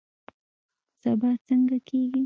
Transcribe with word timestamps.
سبا 1.01 1.29
څنګه 1.47 1.77
کیږي؟ 1.87 2.19